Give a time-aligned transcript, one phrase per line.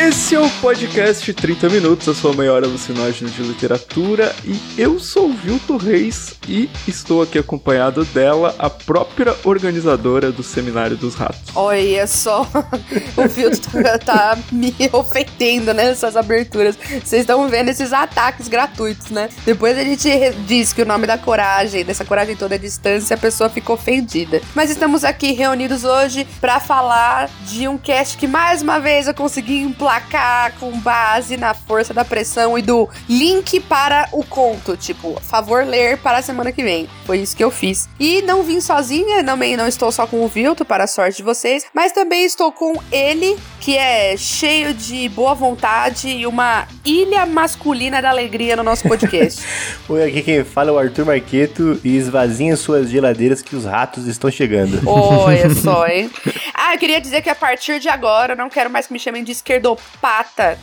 [0.00, 5.32] Esse é o podcast 30 Minutos, a sua maior alucinógena de literatura, e eu sou
[5.32, 11.52] Vilto Reis e estou aqui acompanhado dela, a própria organizadora do Seminário dos Ratos.
[11.74, 12.42] É só
[13.18, 13.68] o Vilto
[14.04, 16.78] tá me ofendendo nessas né, aberturas.
[17.04, 19.28] Vocês estão vendo esses ataques gratuitos, né?
[19.44, 20.08] Depois a gente
[20.46, 24.40] diz que o nome da coragem, dessa coragem toda é distância, a pessoa fica ofendida.
[24.54, 29.14] Mas estamos aqui reunidos hoje para falar de um cast que mais uma vez eu
[29.14, 34.76] consegui implantar placar com base na força da pressão e do link para o conto.
[34.76, 36.86] Tipo, favor ler para a semana que vem.
[37.06, 37.88] Foi isso que eu fiz.
[37.98, 41.22] E não vim sozinha, também não estou só com o Vilto, para a sorte de
[41.22, 47.24] vocês, mas também estou com ele, que é cheio de boa vontade e uma ilha
[47.24, 49.42] masculina da alegria no nosso podcast.
[49.88, 54.06] Oi, aqui quem fala é o Arthur Marqueto e esvazinha suas geladeiras que os ratos
[54.06, 54.82] estão chegando.
[54.86, 56.10] Olha só, hein?
[56.52, 58.98] Ah, eu queria dizer que a partir de agora eu não quero mais que me
[58.98, 59.32] chamem de
[59.78, 60.58] esquerdopata,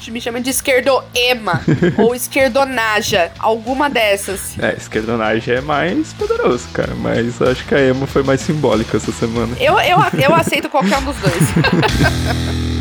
[0.00, 1.60] que me chamem de esquerdoema
[1.98, 4.58] ou esquerdonaja, alguma dessas.
[4.58, 9.12] É, esquerdonaja é mais poderoso, cara, mas acho que a emo foi mais simbólica essa
[9.12, 9.56] semana.
[9.60, 12.62] Eu, eu, eu aceito qualquer um dos dois.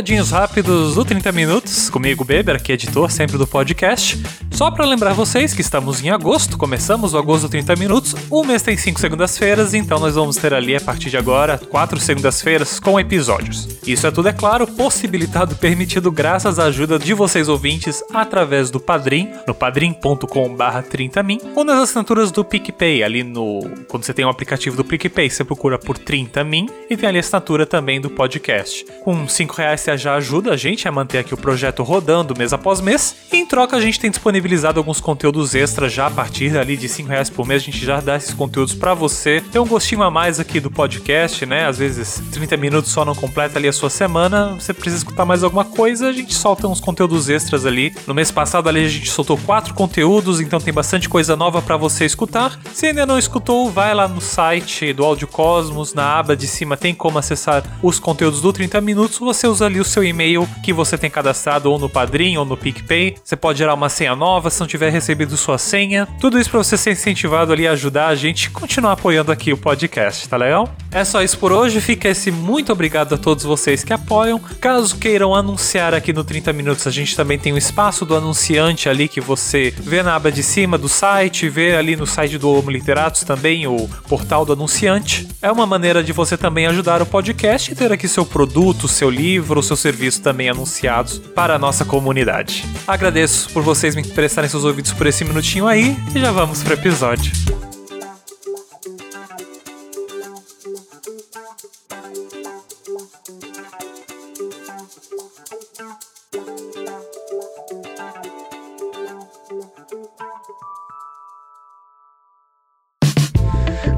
[0.00, 4.18] Recadinhos rápidos do 30 Minutos, comigo Beber, que é editor sempre do podcast.
[4.50, 8.14] Só para lembrar vocês que estamos em agosto, começamos o agosto 30 Minutos.
[8.30, 12.00] O mês tem 5 segundas-feiras, então nós vamos ter ali a partir de agora 4
[12.00, 13.68] segundas-feiras com episódios.
[13.86, 18.80] Isso é tudo, é claro, possibilitado, permitido graças à ajuda de vocês ouvintes através do
[18.80, 23.60] Padrim, no padrim.com/barra 30min, ou nas assinaturas do PicPay, ali no.
[23.86, 27.18] Quando você tem o um aplicativo do PicPay, você procura por 30min e tem ali
[27.18, 28.86] a assinatura também do podcast.
[29.02, 32.80] Com 5 reais já ajuda a gente a manter aqui o projeto rodando mês após
[32.80, 33.16] mês.
[33.32, 36.88] E em troca a gente tem disponibilizado alguns conteúdos extras já a partir ali de
[36.88, 37.62] 5 reais por mês.
[37.62, 39.42] A gente já dá esses conteúdos para você.
[39.52, 41.66] Tem um gostinho a mais aqui do podcast, né?
[41.66, 44.54] Às vezes 30 minutos só não completa ali a sua semana.
[44.54, 47.94] Você precisa escutar mais alguma coisa, a gente solta uns conteúdos extras ali.
[48.06, 51.76] No mês passado ali a gente soltou quatro conteúdos, então tem bastante coisa nova para
[51.76, 52.58] você escutar.
[52.72, 56.76] Se ainda não escutou, vai lá no site do Audio Cosmos, na aba de cima
[56.76, 59.18] tem como acessar os conteúdos do 30 minutos.
[59.18, 62.56] Você usa ali o seu e-mail que você tem cadastrado ou no Padrim ou no
[62.56, 63.14] PicPay.
[63.24, 66.06] Você pode gerar uma senha nova se não tiver recebido sua senha.
[66.20, 69.52] Tudo isso para você ser incentivado ali a ajudar a gente a continuar apoiando aqui
[69.52, 70.68] o podcast, tá legal?
[70.90, 71.80] É só isso por hoje.
[71.80, 74.40] Fica esse muito obrigado a todos vocês que apoiam.
[74.60, 78.88] Caso queiram anunciar aqui no 30 minutos, a gente também tem o espaço do anunciante
[78.88, 82.50] ali que você vê na aba de cima do site, vê ali no site do
[82.50, 85.28] Homo Literatus também o portal do anunciante.
[85.40, 89.08] É uma maneira de você também ajudar o podcast e ter aqui seu produto, seu
[89.08, 92.64] livro livro ou seu serviço também anunciados para a nossa comunidade.
[92.86, 96.74] Agradeço por vocês me prestarem seus ouvidos por esse minutinho aí e já vamos para
[96.74, 97.69] o episódio.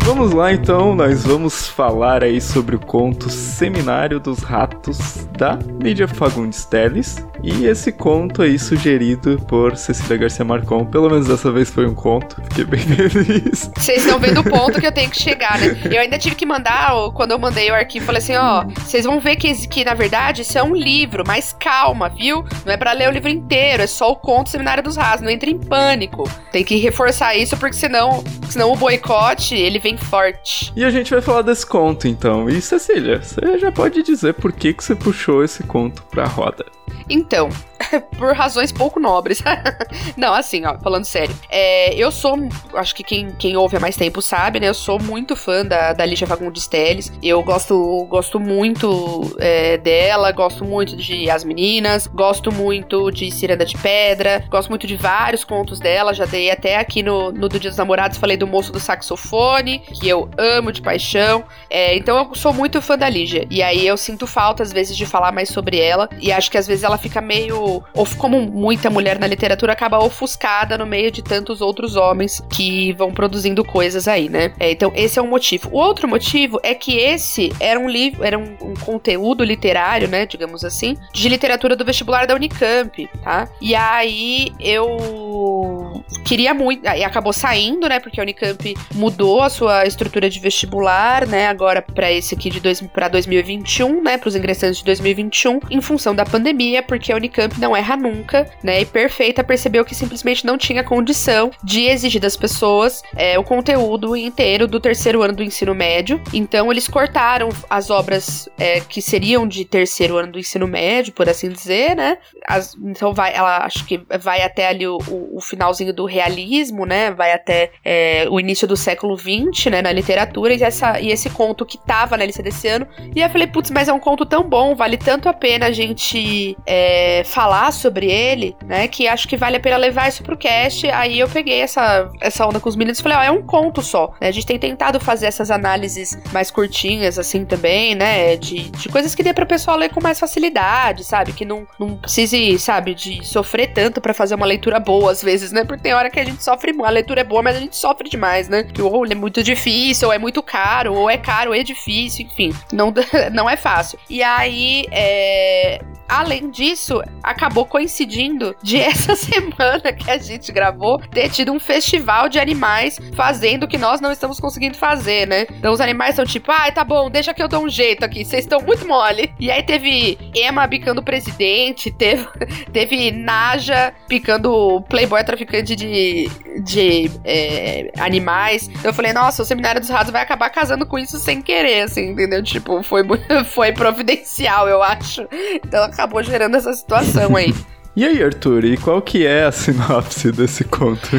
[0.01, 6.07] Vamos lá então, nós vamos falar aí sobre o conto Seminário dos Ratos da Lídia
[6.07, 7.25] Fagundes Teles.
[7.43, 11.95] E esse conto aí sugerido por Cecília Garcia Marcon, pelo menos dessa vez foi um
[11.95, 12.81] conto, fiquei bem
[13.11, 13.69] feliz.
[13.77, 15.77] Vocês estão vendo o ponto que eu tenho que chegar, né?
[15.91, 19.19] Eu ainda tive que mandar, quando eu mandei o arquivo, falei assim, ó, vocês vão
[19.19, 22.45] ver que, que na verdade isso é um livro, mas calma, viu?
[22.65, 25.31] Não é para ler o livro inteiro, é só o conto Seminário dos Ratos, não
[25.31, 26.31] entre em pânico.
[26.53, 30.73] Tem que reforçar isso porque senão, senão o boicote, ele vem forte.
[30.77, 32.49] E a gente vai falar desse conto então.
[32.49, 36.65] E Cecília, você já pode dizer por que, que você puxou esse conto pra roda?
[37.13, 37.51] Então,
[38.17, 39.43] por razões pouco nobres.
[40.17, 41.35] não, assim, ó, falando sério.
[41.51, 42.37] É, eu sou,
[42.75, 44.69] acho que quem, quem ouve há mais tempo sabe, né?
[44.69, 47.13] Eu sou muito fã da, da Lígia Fagundes Telles.
[47.23, 53.65] Eu gosto, gosto muito é, dela, gosto muito de As Meninas, gosto muito de Ciranda
[53.65, 56.15] de Pedra, gosto muito de vários contos dela.
[56.15, 59.81] Já dei até aqui no, no do Dia dos Namorados, falei do Moço do Saxofone,
[59.81, 61.45] que eu amo de paixão.
[61.69, 63.47] É, então eu sou muito fã da Lígia.
[63.51, 66.09] E aí eu sinto falta, às vezes, de falar mais sobre ela.
[66.19, 67.83] E acho que às vezes ela fica meio.
[67.95, 72.93] Ou como muita mulher na literatura, acaba ofuscada no meio de tantos outros homens que
[72.93, 74.53] vão produzindo coisas aí, né?
[74.59, 75.69] É, então, esse é um motivo.
[75.73, 80.27] O outro motivo é que esse era um livro, era um, um conteúdo literário, né?
[80.27, 83.49] Digamos assim, de literatura do vestibular da Unicamp, tá?
[83.61, 86.85] E aí eu queria muito.
[86.85, 87.99] E acabou saindo, né?
[87.99, 91.49] Porque a Unicamp mudou a sua estrutura de vestibular, né?
[91.49, 94.19] Agora para esse aqui de pra 2021, né?
[94.19, 98.49] Para os ingressantes de 2021, em função da pandemia, porque a Unicamp não erra nunca,
[98.63, 98.81] né?
[98.81, 104.17] E perfeita percebeu que simplesmente não tinha condição de exigir das pessoas é, o conteúdo
[104.17, 106.21] inteiro do terceiro ano do ensino médio.
[106.33, 111.29] Então eles cortaram as obras é, que seriam de terceiro ano do ensino médio, por
[111.29, 112.19] assim dizer, né?
[112.47, 117.11] As, então vai, ela acho que vai até ali o, o, finalzinho do realismo, né?
[117.11, 119.83] Vai até é, o início do século XX, né?
[119.83, 122.87] Na literatura, e, essa, e esse conto que tava na lista desse ano.
[123.15, 125.73] E eu falei, putz, mas é um conto tão bom, vale tanto a pena a
[125.73, 128.89] gente é, falar sobre ele, né?
[128.89, 130.91] Que acho que vale a pena levar isso pro cast.
[130.91, 133.83] Aí eu peguei essa, essa onda com os meninos e falei, ó, é um conto
[133.83, 134.15] só.
[134.19, 134.29] Né?
[134.29, 138.37] A gente tem tentado fazer essas análises mais curtinhas, assim, também, né?
[138.37, 141.35] De, de coisas que dê pra pessoa ler com mais facilidade, sabe?
[141.35, 145.53] Que não, não precise, sabe, de sofrer tanto para fazer uma leitura boa, às vezes,
[145.53, 145.65] né?
[145.65, 148.09] Porque tem hora que a gente sofre, a leitura é boa, mas a gente sofre
[148.09, 148.63] demais, né?
[148.63, 152.25] Que ou é muito difícil, ou é muito caro, ou é caro, ou é difícil,
[152.25, 152.51] enfim.
[152.73, 152.95] Não,
[153.31, 153.99] não é fácil.
[154.09, 161.31] E aí, é, além disso, acabou coincidindo de essa semana que a gente gravou ter
[161.31, 165.47] tido um festival de animais fazendo o que nós não estamos conseguindo fazer, né?
[165.51, 168.05] Então os animais estão tipo, ai, ah, tá bom, deixa que eu dou um jeito
[168.05, 169.33] aqui, vocês estão muito mole.
[169.41, 172.27] E aí teve Emma picando presidente, teve,
[172.73, 176.29] teve Naja picando playboy traficante de,
[176.63, 178.69] de é, animais.
[178.85, 182.11] Eu falei, nossa, o Seminário dos Ratos vai acabar casando com isso sem querer, assim,
[182.11, 182.43] entendeu?
[182.43, 183.03] Tipo, foi,
[183.47, 185.27] foi providencial, eu acho.
[185.55, 187.55] Então acabou gerando essa situação aí.
[187.95, 191.11] E aí, Arthur, e qual que é a sinopse desse conto?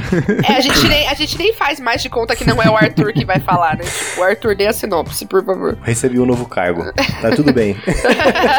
[0.44, 2.76] É, a gente, nem, a gente nem faz mais de conta que não é o
[2.76, 3.84] Arthur que vai falar, né?
[4.18, 5.78] O Arthur dê a sinopse, por favor.
[5.84, 6.84] Recebi um novo cargo.
[7.22, 7.78] Tá tudo bem.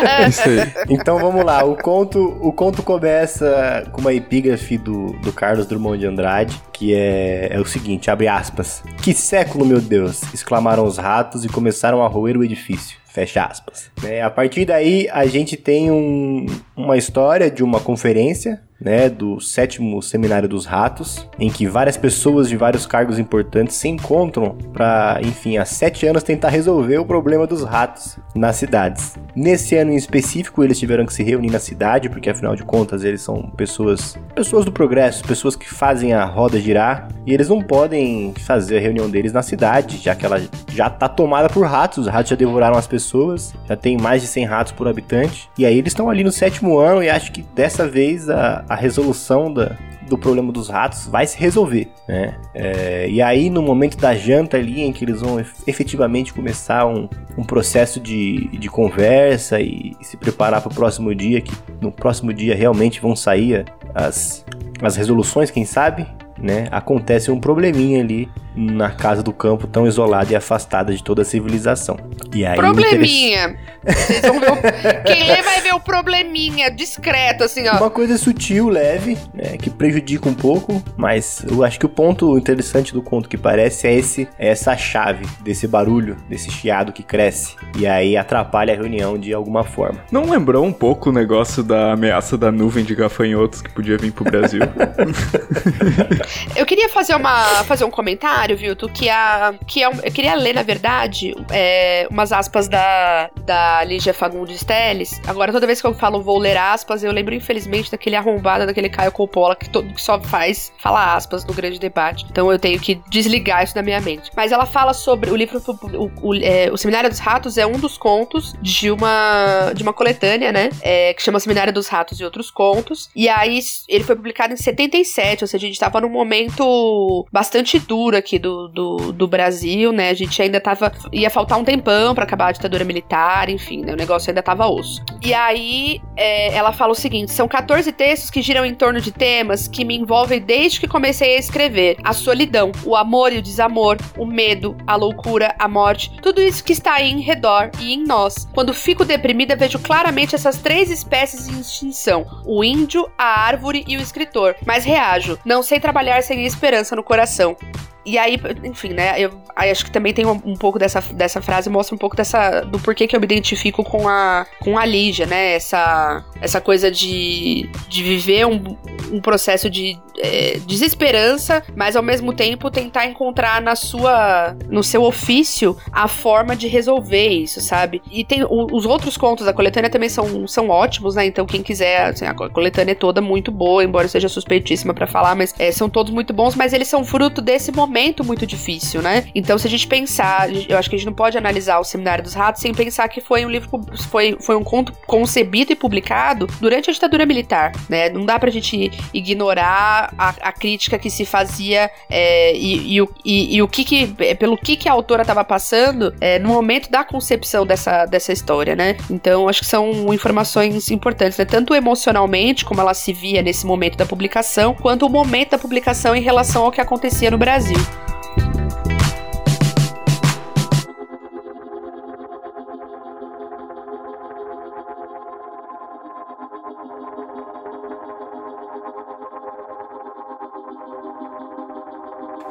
[0.04, 0.72] É isso aí.
[0.88, 1.64] Então vamos lá.
[1.64, 6.94] O conto, o conto começa com uma epígrafe do, do Carlos Drummond de Andrade, que
[6.94, 8.82] é, é o seguinte, abre aspas.
[9.02, 10.22] Que século, meu Deus!
[10.32, 13.03] exclamaram os ratos e começaram a roer o edifício.
[13.14, 13.92] Fecha aspas.
[14.02, 16.46] É, a partir daí, a gente tem um,
[16.76, 22.48] uma história de uma conferência né, do sétimo seminário dos ratos, em que várias pessoas
[22.48, 27.46] de vários cargos importantes se encontram para, enfim, há sete anos tentar resolver o problema
[27.46, 29.16] dos ratos nas cidades.
[29.34, 33.02] Nesse ano em específico, eles tiveram que se reunir na cidade, porque afinal de contas
[33.02, 37.62] eles são pessoas, pessoas do progresso, pessoas que fazem a roda girar, e eles não
[37.62, 41.98] podem fazer a reunião deles na cidade, já que ela já está tomada por ratos,
[41.98, 45.64] os ratos já devoraram as pessoas, já tem mais de 100 ratos por habitante, e
[45.64, 49.52] aí eles estão ali no sétimo ano e acho que dessa vez a, a resolução
[49.52, 49.76] da,
[50.08, 52.36] do problema dos ratos vai se resolver, né?
[52.54, 57.08] É, e aí, no momento da janta ali, em que eles vão efetivamente começar um,
[57.36, 61.90] um processo de, de conversa e, e se preparar para o próximo dia, que no
[61.90, 64.44] próximo dia realmente vão sair as,
[64.82, 66.06] as resoluções, quem sabe,
[66.38, 66.66] né?
[66.70, 71.24] Acontece um probleminha ali na casa do campo tão isolada e afastada de toda a
[71.24, 71.96] civilização.
[72.32, 73.56] E aí, probleminha!
[73.84, 74.56] Vocês vão ver o...
[75.04, 77.76] Quem lê vai ver o probleminha, discreto, assim, ó.
[77.76, 82.38] Uma coisa sutil, leve, né, que prejudica um pouco, mas eu acho que o ponto
[82.38, 87.02] interessante do conto que parece é esse, é essa chave desse barulho, desse chiado que
[87.02, 90.00] cresce, e aí atrapalha a reunião de alguma forma.
[90.10, 94.12] Não lembrou um pouco o negócio da ameaça da nuvem de gafanhotos que podia vir
[94.12, 94.60] pro Brasil?
[96.56, 100.34] eu queria fazer, uma, fazer um comentário, Vilto, que, a, que é um, eu queria
[100.34, 105.20] ler, na verdade, é, umas aspas da, da Lígia Fagundes Teles.
[105.26, 108.88] Agora, toda vez que eu falo vou ler aspas, eu lembro, infelizmente, daquele arrombado, daquele
[108.88, 112.26] Caio Coppola, que, todo, que só faz falar aspas no grande debate.
[112.30, 114.30] Então eu tenho que desligar isso da minha mente.
[114.36, 117.78] Mas ela fala sobre o livro, o, o, é, o Seminário dos Ratos é um
[117.78, 120.70] dos contos de uma, de uma coletânea, né?
[120.80, 123.08] É, que chama Seminário dos Ratos e Outros Contos.
[123.14, 127.78] E aí ele foi publicado em 77, ou seja, a gente tava num momento bastante
[127.78, 130.10] duro aqui do, do, do Brasil, né?
[130.10, 130.92] A gente ainda tava.
[131.12, 133.92] ia faltar um tempão para acabar a ditadura militar, enfim, né?
[133.92, 135.04] O negócio ainda tava osso.
[135.22, 139.10] E aí é, ela fala o seguinte: são 14 textos que giram em torno de
[139.10, 143.42] temas que me envolvem desde que comecei a escrever: a solidão, o amor e o
[143.42, 147.92] desamor, o medo, a loucura, a morte, tudo isso que está aí em redor e
[147.92, 148.46] em nós.
[148.54, 153.96] Quando fico deprimida, vejo claramente essas três espécies em extinção: o índio, a árvore e
[153.96, 154.54] o escritor.
[154.64, 157.56] Mas reajo, não sei trabalhar sem esperança no coração.
[158.04, 159.18] E aí, enfim, né?
[159.18, 162.60] Eu acho que também tem um, um, pouco dessa, dessa frase, mostra um pouco dessa
[162.60, 165.54] do porquê que eu me identifico com a, com a Lígia, né?
[165.54, 168.76] Essa, essa coisa de, de viver um,
[169.10, 175.02] um processo de é, desesperança, mas ao mesmo tempo tentar encontrar na sua, no seu
[175.02, 178.02] ofício a forma de resolver isso, sabe?
[178.10, 181.24] E tem o, os outros contos da coletânea também são, são ótimos, né?
[181.24, 185.06] Então quem quiser, assim, a coletânea é toda muito boa, embora eu seja suspeitíssima para
[185.06, 187.93] falar, mas é, são todos muito bons, mas eles são fruto desse momento
[188.24, 189.26] muito difícil, né?
[189.34, 192.24] Então se a gente pensar, eu acho que a gente não pode analisar o Seminário
[192.24, 193.68] dos Ratos sem pensar que foi um livro,
[194.10, 198.08] foi, foi um conto concebido e publicado durante a ditadura militar, né?
[198.08, 203.56] Não dá pra gente ignorar a, a crítica que se fazia é, e, e, e,
[203.56, 207.04] e, o que, que pelo que, que a autora estava passando é, no momento da
[207.04, 208.96] concepção dessa, dessa história, né?
[209.10, 211.44] Então acho que são informações importantes, né?
[211.44, 216.14] Tanto emocionalmente, como ela se via nesse momento da publicação, quanto o momento da publicação
[216.14, 217.76] em relação ao que acontecia no Brasil.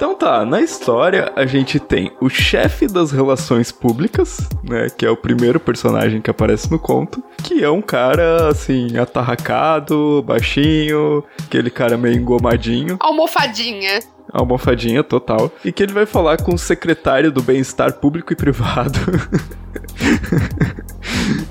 [0.04, 5.10] Então tá, na história a gente tem o chefe das relações públicas, né, que é
[5.10, 11.70] o primeiro personagem que aparece no conto, que é um cara assim, atarracado, baixinho, aquele
[11.70, 12.98] cara meio engomadinho.
[13.00, 18.36] Almofadinha almofadinha total, e que ele vai falar com o secretário do bem-estar público e
[18.36, 19.00] privado.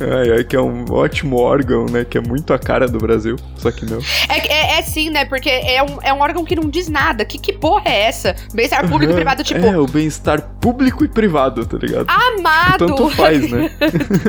[0.00, 2.04] ai, ai, que é um ótimo órgão, né?
[2.04, 3.98] Que é muito a cara do Brasil, só que não.
[4.28, 5.24] É, é, é sim, né?
[5.24, 7.24] Porque é um, é um órgão que não diz nada.
[7.24, 8.34] Que, que porra é essa?
[8.52, 9.18] Bem-estar público uhum.
[9.18, 9.64] e privado, tipo.
[9.64, 12.06] É, o bem-estar público e privado, tá ligado?
[12.08, 12.86] Amado!
[12.86, 13.70] Tanto faz, né?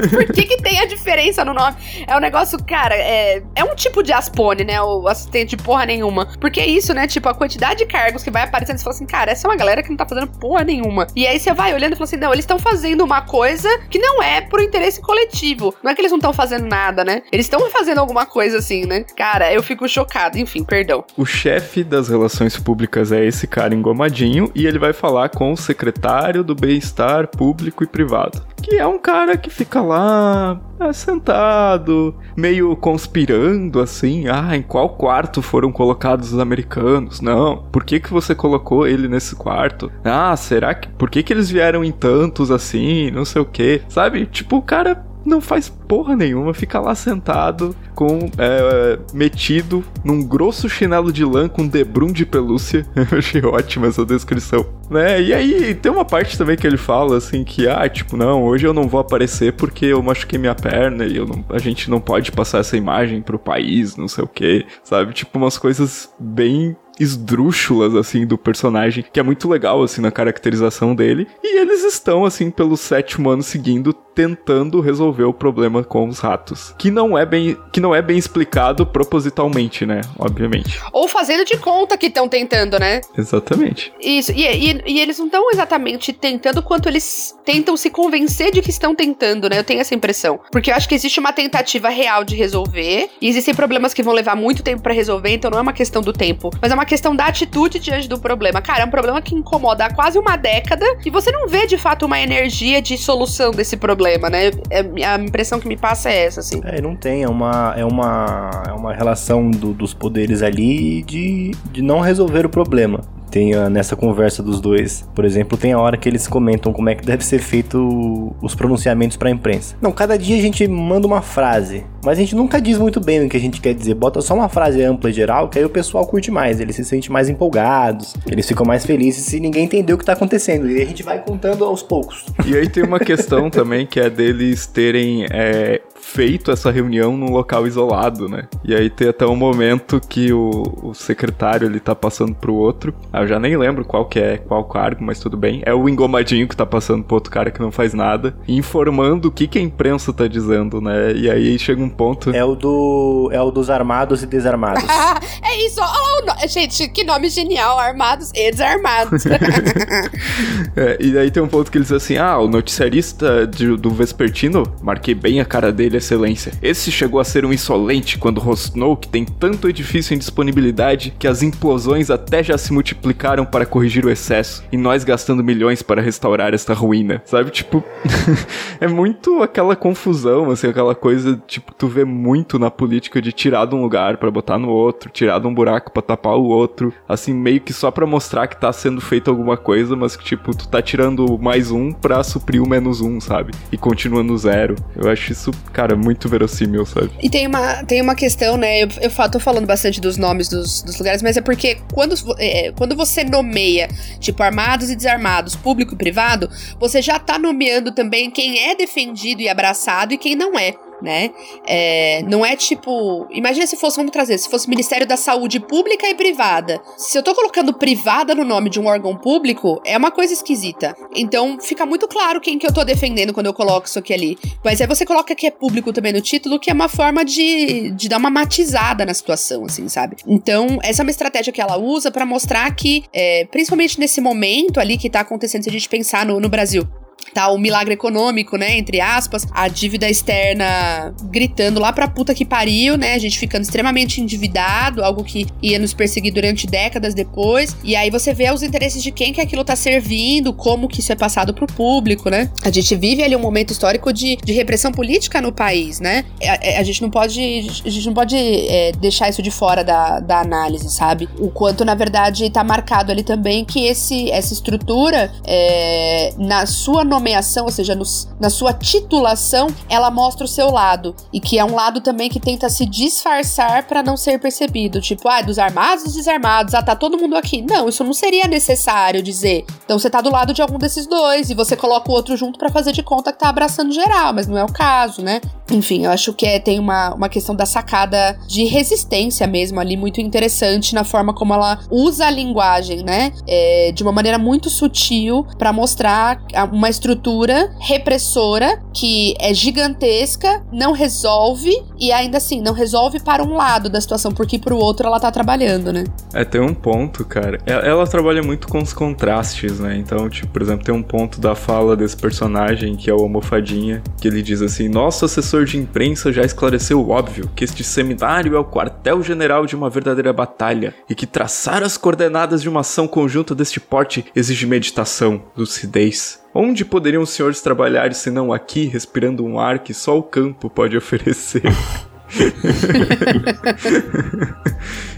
[0.10, 1.76] Por que, que tem a diferença no nome?
[2.08, 4.82] É um negócio, cara, é, é um tipo de Aspone, né?
[4.82, 6.28] O assistente de porra nenhuma.
[6.40, 7.08] Porque é isso, né?
[7.08, 9.58] Tipo, a quantidade de cargos que vai aparecendo, você fala assim, cara, essa é uma
[9.58, 11.08] galera que não tá fazendo porra nenhuma.
[11.16, 13.98] E aí você vai olhando e fala assim, não, eles estão fazendo uma coisa que
[13.98, 15.74] não é por interesse coletivo.
[15.84, 17.24] Não é que eles não estão fazendo nada, né?
[17.32, 19.06] Eles estão fazendo alguma coisa assim, né?
[19.16, 20.38] Cara, eu fico chocado.
[20.44, 21.06] Enfim, perdão.
[21.18, 25.58] O chefe das relações públicas é esse cara engomadinho e ele vai falar com o
[25.58, 28.46] secretário do bem-estar público e privado.
[28.62, 34.28] Que é um cara que fica lá é, sentado, meio conspirando assim.
[34.28, 37.22] Ah, em qual quarto foram colocados os americanos?
[37.22, 37.64] Não.
[37.72, 39.92] Por que, que você colocou ele nesse quarto?
[40.04, 40.90] Ah, será que.
[40.90, 43.10] Por que, que eles vieram em tantos assim?
[43.12, 43.82] Não sei o que.
[43.88, 44.26] Sabe?
[44.26, 50.68] Tipo, o cara não faz porra nenhuma, fica lá sentado com é, metido num grosso
[50.70, 52.86] chinelo de lã com debrum de pelúcia.
[52.96, 55.22] Eu achei ótima essa descrição, né?
[55.22, 58.66] E aí tem uma parte também que ele fala assim que ah, tipo, não, hoje
[58.66, 62.32] eu não vou aparecer porque eu machuquei minha perna e não, a gente não pode
[62.32, 65.14] passar essa imagem pro país, não sei o que, sabe?
[65.14, 70.96] Tipo umas coisas bem esdrúxulas, assim, do personagem, que é muito legal, assim, na caracterização
[70.96, 71.28] dele.
[71.44, 76.74] E eles estão, assim, pelo sétimo ano seguindo, tentando resolver o problema com os ratos.
[76.78, 80.02] Que não é bem, que não é bem explicado propositalmente, né?
[80.18, 80.80] Obviamente.
[80.92, 83.02] Ou fazendo de conta que estão tentando, né?
[83.18, 83.92] Exatamente.
[84.00, 84.32] Isso.
[84.32, 88.70] E, e, e eles não estão exatamente tentando quanto eles tentam se convencer de que
[88.70, 89.60] estão tentando, né?
[89.60, 90.40] Eu tenho essa impressão.
[90.52, 93.10] Porque eu acho que existe uma tentativa real de resolver.
[93.22, 96.02] E existem problemas que vão levar muito tempo para resolver, então não é uma questão
[96.02, 96.52] do tempo.
[96.62, 98.62] Mas é uma questão da atitude diante do problema.
[98.62, 101.78] Cara, é um problema que incomoda há quase uma década e você não vê de
[101.78, 104.52] fato uma energia de solução desse problema problema, né?
[104.70, 106.62] É, a impressão que me passa é essa, assim.
[106.64, 107.24] É, não tem.
[107.24, 112.46] É uma, é uma, é uma relação do, dos poderes ali de, de não resolver
[112.46, 113.02] o problema
[113.34, 116.88] tem a, nessa conversa dos dois, por exemplo, tem a hora que eles comentam como
[116.88, 119.76] é que deve ser feito os pronunciamentos para a imprensa.
[119.82, 123.26] Não, cada dia a gente manda uma frase, mas a gente nunca diz muito bem
[123.26, 123.96] o que a gente quer dizer.
[123.96, 126.86] Bota só uma frase ampla e geral, que aí o pessoal curte mais, eles se
[126.86, 130.70] sentem mais empolgados, eles ficam mais felizes se ninguém entendeu o que tá acontecendo.
[130.70, 132.26] E a gente vai contando aos poucos.
[132.46, 135.82] E aí tem uma questão também que é deles terem é,
[136.14, 138.48] feito essa reunião num local isolado, né?
[138.64, 142.94] E aí tem até um momento que o, o secretário ele tá passando pro outro.
[143.12, 145.64] Eu já nem lembro qual que é, qual cargo, mas tudo bem.
[145.66, 149.32] É o engomadinho que tá passando pro outro cara que não faz nada, informando o
[149.32, 151.14] que, que a imprensa tá dizendo, né?
[151.14, 152.30] E aí chega um ponto.
[152.30, 153.30] É o do.
[153.32, 154.84] É o dos armados e desarmados.
[155.42, 156.48] é isso, oh, no...
[156.48, 159.26] gente, que nome genial, armados e desarmados.
[160.78, 163.90] é, e aí tem um ponto que ele diz assim: ah, o noticiarista de, do
[163.90, 166.52] Vespertino, marquei bem a cara dele excelência.
[166.62, 171.28] Esse chegou a ser um insolente quando rosnou que tem tanto edifício em disponibilidade que
[171.28, 176.02] as implosões até já se multiplicaram para corrigir o excesso, e nós gastando milhões para
[176.02, 177.22] restaurar esta ruína.
[177.26, 177.84] Sabe, tipo,
[178.80, 183.66] é muito aquela confusão, assim, aquela coisa, tipo, tu vê muito na política de tirar
[183.66, 186.94] de um lugar para botar no outro, tirar de um buraco para tapar o outro,
[187.08, 190.56] assim, meio que só para mostrar que tá sendo feito alguma coisa, mas que, tipo,
[190.56, 193.54] tu tá tirando mais um pra suprir o menos um, sabe?
[193.72, 194.76] E continua no zero.
[194.96, 197.12] Eu acho isso, cara, muito verossímil, sabe?
[197.22, 198.84] E tem uma, tem uma questão, né?
[198.84, 202.72] Eu, eu tô falando bastante dos nomes dos, dos lugares, mas é porque quando, é,
[202.72, 203.88] quando você nomeia,
[204.20, 209.42] tipo, armados e desarmados, público e privado, você já tá nomeando também quem é defendido
[209.42, 210.74] e abraçado e quem não é.
[211.04, 211.32] Né?
[211.68, 213.28] É, não é tipo.
[213.30, 216.82] Imagina se fosse, vamos trazer, se fosse Ministério da Saúde Pública e Privada.
[216.96, 220.96] Se eu tô colocando privada no nome de um órgão público, é uma coisa esquisita.
[221.14, 224.38] Então fica muito claro quem que eu tô defendendo quando eu coloco isso aqui ali.
[224.64, 227.92] Mas aí você coloca que é público também no título, que é uma forma de,
[227.92, 230.16] de dar uma matizada na situação, assim, sabe?
[230.26, 234.80] Então, essa é uma estratégia que ela usa pra mostrar que, é, principalmente nesse momento
[234.80, 236.88] ali que tá acontecendo, se a gente pensar no, no Brasil,
[237.34, 242.46] tá o milagre econômico, né, entre aspas, a dívida externa gritando lá pra puta que
[242.46, 247.76] pariu, né, a gente ficando extremamente endividado, algo que ia nos perseguir durante décadas depois,
[247.84, 251.12] e aí você vê os interesses de quem que aquilo tá servindo, como que isso
[251.12, 254.92] é passado pro público, né, a gente vive ali um momento histórico de, de repressão
[254.92, 257.40] política no país, né, a, a gente não pode,
[257.86, 261.84] a gente não pode é, deixar isso de fora da, da análise, sabe, o quanto,
[261.84, 267.72] na verdade, tá marcado ali também que esse, essa estrutura, é, na sua nomeação, ou
[267.72, 268.04] seja, no,
[268.40, 271.16] na sua titulação, ela mostra o seu lado.
[271.32, 275.00] E que é um lado também que tenta se disfarçar para não ser percebido.
[275.00, 277.62] Tipo, ah, dos armados e desarmados, ah, tá todo mundo aqui.
[277.62, 279.66] Não, isso não seria necessário dizer.
[279.86, 282.58] Então você tá do lado de algum desses dois e você coloca o outro junto
[282.58, 285.40] para fazer de conta que tá abraçando geral, mas não é o caso, né?
[285.72, 289.96] Enfim, eu acho que é, tem uma, uma questão da sacada de resistência mesmo ali,
[289.96, 293.32] muito interessante na forma como ela usa a linguagem, né?
[293.48, 296.42] É, de uma maneira muito sutil para mostrar
[296.72, 303.56] uma estrutura repressora que é gigantesca, não resolve e ainda assim não resolve para um
[303.56, 306.04] lado da situação, porque pro outro ela tá trabalhando, né?
[306.34, 307.60] É, tem um ponto, cara.
[307.66, 309.98] Ela, ela trabalha muito com os contrastes, né?
[309.98, 314.04] Então, tipo, por exemplo, tem um ponto da fala desse personagem, que é o Almofadinha,
[314.22, 318.56] que ele diz assim: Nosso assessor de imprensa já esclareceu o óbvio, que este seminário
[318.56, 323.08] é o quartel-general de uma verdadeira batalha, e que traçar as coordenadas de uma ação
[323.08, 326.43] conjunta deste porte exige meditação, lucidez.
[326.54, 330.70] Onde poderiam os senhores trabalhar se não aqui, respirando um ar que só o campo
[330.70, 331.64] pode oferecer?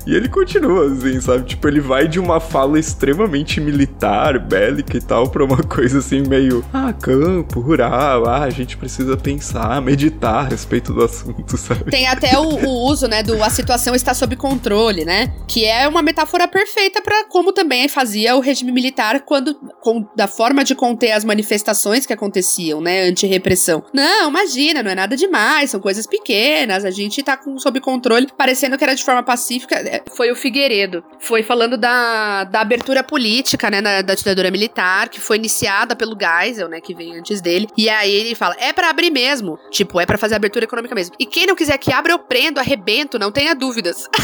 [0.06, 1.46] e ele continua assim, sabe?
[1.46, 6.22] Tipo, ele vai de uma fala extremamente militar, bélica e tal, pra uma coisa assim,
[6.22, 11.90] meio, ah, campo, rural, ah, a gente precisa pensar, meditar a respeito do assunto, sabe?
[11.92, 15.34] Tem até o, o uso, né, do a situação está sob controle, né?
[15.48, 20.28] Que é uma metáfora perfeita para como também fazia o regime militar quando, com, da
[20.28, 23.84] forma de conter as manifestações que aconteciam, né, anti-repressão.
[23.94, 28.28] Não, imagina, não é nada demais, são coisas pequenas, a gente tá com, sob controle,
[28.38, 29.76] parecendo que era de forma pacífica.
[29.76, 31.04] É, Foi o Figueiredo.
[31.20, 36.18] Foi falando da, da abertura política, né, da, da ditadura militar, que foi iniciada pelo
[36.18, 37.68] Geisel, né, que veio antes dele.
[37.78, 39.58] E aí ele fala, é para abrir mesmo.
[39.72, 41.16] Tipo, é para fazer abertura econômica mesmo.
[41.20, 44.08] E quem não quiser que abra, eu prendo, arrebento, não tenha dúvidas.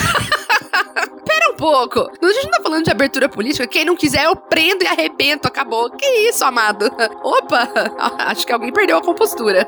[1.26, 2.00] Pera um pouco.
[2.00, 3.68] A gente não tá falando de abertura política.
[3.68, 5.48] Quem não quiser, eu prendo e arrebento.
[5.48, 5.90] Acabou.
[5.92, 6.86] Que isso, amado?
[7.24, 7.70] Opa!
[8.28, 9.68] Acho que alguém perdeu a compostura.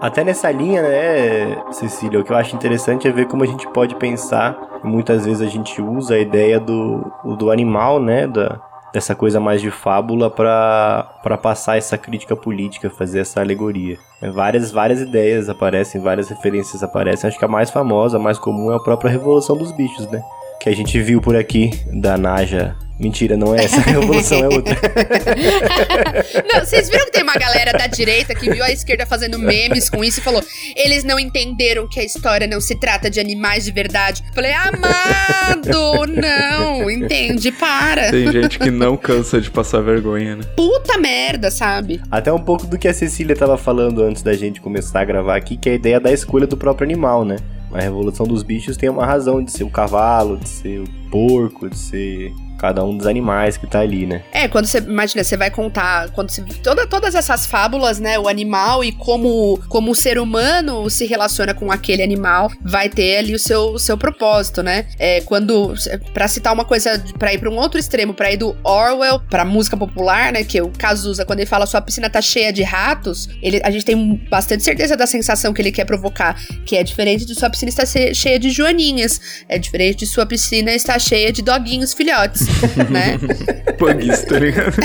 [0.00, 3.66] Até nessa linha, né, Cecília, o que eu acho interessante é ver como a gente
[3.68, 8.60] pode pensar, muitas vezes a gente usa a ideia do, do animal, né, da,
[8.92, 13.98] dessa coisa mais de fábula para passar essa crítica política, fazer essa alegoria.
[14.32, 17.28] Várias, várias ideias aparecem, várias referências aparecem.
[17.28, 20.22] Acho que a mais famosa, a mais comum é a própria Revolução dos Bichos, né?
[20.60, 23.76] Que a gente viu por aqui, da Naja Mentira, não é essa.
[23.76, 24.74] A revolução é outra.
[26.52, 29.88] não, vocês viram que tem uma galera da direita que viu a esquerda fazendo memes
[29.88, 30.42] com isso e falou:
[30.74, 34.24] eles não entenderam que a história não se trata de animais de verdade.
[34.34, 38.10] Falei, amado, não, entende, para.
[38.10, 40.42] Tem gente que não cansa de passar vergonha, né?
[40.56, 42.00] Puta merda, sabe?
[42.10, 45.36] Até um pouco do que a Cecília tava falando antes da gente começar a gravar
[45.36, 47.36] aqui, que é a ideia da escolha do próprio animal, né?
[47.72, 51.68] A Revolução dos Bichos tem uma razão de ser o cavalo, de ser o porco,
[51.68, 54.22] de ser cada um dos animais que tá ali, né?
[54.32, 58.28] É, quando você, imagina, você vai contar, quando você, toda, todas essas fábulas, né, o
[58.28, 63.34] animal e como, como o ser humano se relaciona com aquele animal, vai ter ali
[63.34, 64.86] o seu, o seu propósito, né?
[64.98, 65.74] É, quando,
[66.12, 69.44] pra citar uma coisa, pra ir pra um outro extremo, pra ir do Orwell pra
[69.44, 73.28] música popular, né, que o Cazuza, quando ele fala sua piscina tá cheia de ratos,
[73.40, 77.24] ele, a gente tem bastante certeza da sensação que ele quer provocar, que é diferente
[77.24, 81.42] de sua piscina estar cheia de joaninhas, é diferente de sua piscina estar cheia de
[81.42, 82.47] doguinhos filhotes,
[82.90, 83.18] né?
[83.76, 84.76] Pugs, tá ligado?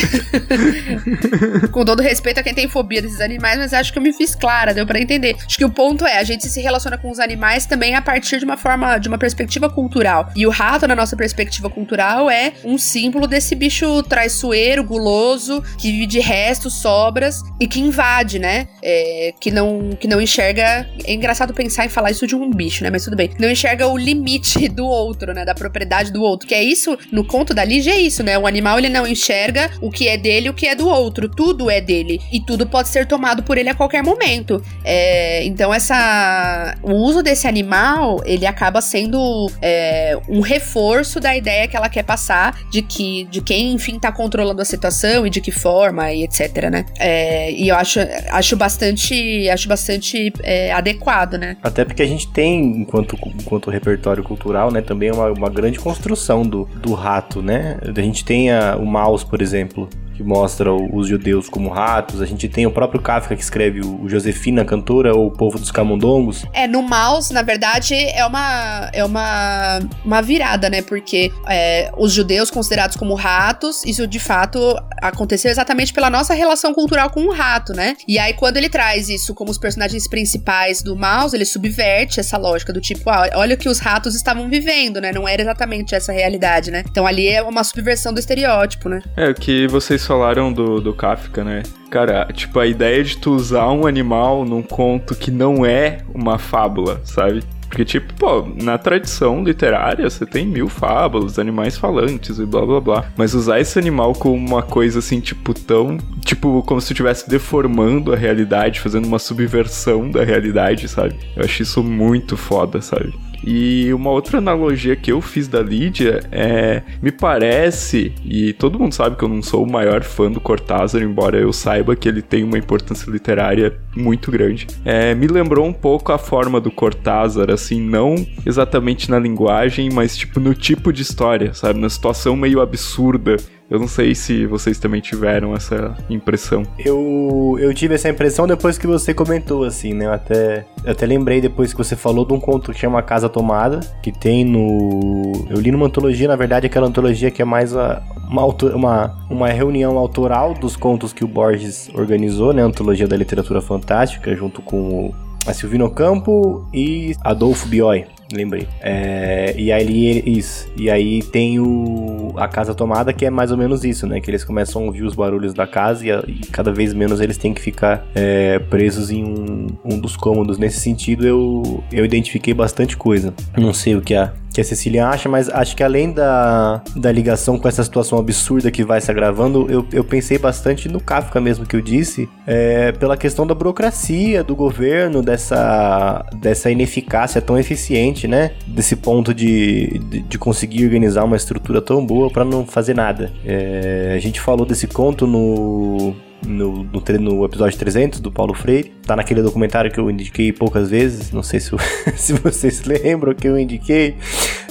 [1.71, 4.35] Com todo respeito a quem tem fobia desses animais, mas acho que eu me fiz
[4.35, 5.35] clara, deu para entender.
[5.45, 8.39] Acho que o ponto é, a gente se relaciona com os animais também a partir
[8.39, 10.29] de uma forma, de uma perspectiva cultural.
[10.35, 15.91] E o rato, na nossa perspectiva cultural, é um símbolo desse bicho traiçoeiro, guloso, que
[15.91, 18.67] vive de restos, sobras e que invade, né?
[18.81, 20.87] É, que, não, que não enxerga.
[21.05, 22.89] É engraçado pensar em falar isso de um bicho, né?
[22.89, 23.31] Mas tudo bem.
[23.39, 25.45] Não enxerga o limite do outro, né?
[25.45, 26.47] Da propriedade do outro.
[26.47, 28.37] Que é isso, no conto da Lígia, é isso, né?
[28.37, 31.27] O animal ele não enxerga o que é dele o que é do outro.
[31.27, 32.19] Tudo é dele.
[32.31, 34.63] E tudo pode ser tomado por ele a qualquer momento.
[34.83, 36.75] É, então, essa.
[36.81, 42.03] O uso desse animal, ele acaba sendo é, um reforço da ideia que ela quer
[42.03, 46.23] passar de que de quem, enfim, tá controlando a situação e de que forma e
[46.23, 46.85] etc, né?
[46.99, 51.57] É, e eu acho, acho bastante, acho bastante é, adequado, né?
[51.61, 56.43] Até porque a gente tem, enquanto, enquanto repertório cultural, né, também uma, uma grande construção
[56.43, 57.77] do, do rato, né?
[57.83, 62.21] A gente tem a, o mouse, por exemplo, que mostra os judeus como ratos.
[62.21, 65.71] A gente tem o próprio Kafka que escreve o Josefina, cantora, ou o povo dos
[65.71, 66.45] camundongos.
[66.53, 70.81] É, no Mouse, na verdade, é uma, é uma, uma virada, né?
[70.81, 74.59] Porque é, os judeus considerados como ratos, isso de fato
[75.01, 77.95] aconteceu exatamente pela nossa relação cultural com o rato, né?
[78.07, 82.37] E aí, quando ele traz isso como os personagens principais do Mouse, ele subverte essa
[82.37, 85.11] lógica do tipo, ah, olha o que os ratos estavam vivendo, né?
[85.11, 86.83] Não era exatamente essa realidade, né?
[86.89, 89.01] Então ali é uma subversão do estereótipo, né?
[89.17, 91.63] É, o que vocês falaram do, do Kafka, né?
[91.89, 96.37] Cara, tipo, a ideia de tu usar um animal num conto que não é uma
[96.37, 97.43] fábula, sabe?
[97.73, 102.79] Porque, tipo, pô, na tradição literária você tem mil fábulas, animais falantes e blá blá
[102.79, 103.05] blá.
[103.17, 105.97] Mas usar esse animal como uma coisa assim, tipo, tão.
[106.23, 111.15] Tipo, como se estivesse deformando a realidade, fazendo uma subversão da realidade, sabe?
[111.35, 113.11] Eu acho isso muito foda, sabe?
[113.43, 116.81] E uma outra analogia que eu fiz da Lídia é.
[117.01, 121.01] Me parece, e todo mundo sabe que eu não sou o maior fã do Cortázar,
[121.01, 124.67] embora eu saiba que ele tem uma importância literária muito grande.
[124.85, 130.15] É, me lembrou um pouco a forma do Cortázar, assim, não exatamente na linguagem, mas
[130.15, 131.79] tipo no tipo de história, sabe?
[131.79, 133.37] Na situação meio absurda
[133.69, 136.63] eu não sei se vocês também tiveram essa impressão.
[136.77, 140.05] Eu, eu tive essa impressão depois que você comentou, assim, né?
[140.05, 143.29] Eu até, eu até lembrei depois que você falou de um conto que chama Casa
[143.29, 145.47] Tomada, que tem no.
[145.49, 149.49] Eu li numa antologia, na verdade, aquela antologia que é mais a, uma, uma, uma
[149.49, 152.61] reunião autoral dos contos que o Borges organizou, né?
[152.61, 158.67] A antologia da literatura fantástica, junto com o a Silvino Campo e Adolfo Bioy lembrei.
[158.81, 160.71] É, e aí isso.
[160.77, 164.19] E aí tem o a casa tomada que é mais ou menos isso, né?
[164.19, 167.21] Que eles começam a ouvir os barulhos da casa e, a, e cada vez menos
[167.21, 170.57] eles têm que ficar é, presos em um, um dos cômodos.
[170.57, 173.33] Nesse sentido, eu, eu identifiquei bastante coisa.
[173.57, 177.11] Não sei o que a que a Cecília acha, mas acho que além da, da
[177.11, 181.41] ligação com essa situação absurda que vai se agravando, eu, eu pensei bastante no Kafka
[181.41, 187.57] mesmo que eu disse, é, pela questão da burocracia do governo, dessa, dessa ineficácia tão
[187.57, 188.51] eficiente, né?
[188.67, 193.31] Desse ponto de, de, de conseguir organizar uma estrutura tão boa para não fazer nada.
[193.43, 196.13] É, a gente falou desse conto no
[196.45, 198.93] no, no, no, episódio 300 do Paulo Freire.
[199.05, 201.31] Tá naquele documentário que eu indiquei poucas vezes.
[201.31, 201.71] Não sei se,
[202.15, 204.15] se vocês lembram que eu indiquei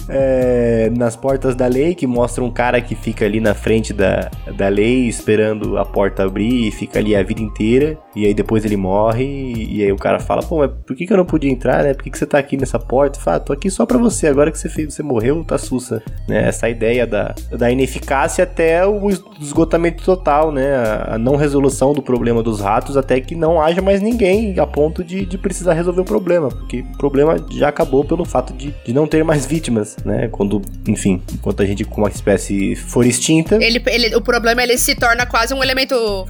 [0.09, 4.31] é, nas portas da lei, que mostra um cara que fica ali na frente da,
[4.57, 7.99] da lei esperando a porta abrir e fica ali a vida inteira.
[8.15, 9.25] E aí depois ele morre.
[9.25, 11.95] E, aí o cara fala: Pô, mas por que, que eu não podia entrar, né?
[11.95, 13.19] Por que, que você tá aqui nessa porta?
[13.19, 14.27] Fala: ah, tô aqui só pra você.
[14.27, 16.03] Agora que você fez, você morreu, tá sussa.
[16.29, 16.49] Né?
[16.49, 19.09] Essa ideia da, da ineficácia até o
[19.41, 20.75] esgotamento total, né?
[20.75, 24.67] A, a não resolução do problema dos ratos até que não haja mais ninguém a
[24.67, 26.49] ponto de, de precisar resolver o problema.
[26.49, 30.29] Porque o problema já acabou pelo fato de, de não ter mais vítimas né?
[30.29, 33.63] Quando, enfim, enquanto a gente como uma espécie for extinta.
[33.63, 36.27] Ele, ele, o problema é ele se torna quase um elemento,